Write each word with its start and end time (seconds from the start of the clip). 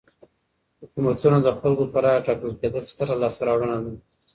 حکومتونه 0.81 1.37
د 1.41 1.47
خلګو 1.59 1.85
په 1.93 1.97
رايه 2.03 2.21
ټاکل 2.27 2.51
کېدل 2.61 2.83
ستره 2.91 3.13
لاسته 3.21 3.41
راوړنه 3.47 3.77
ده. 3.83 3.91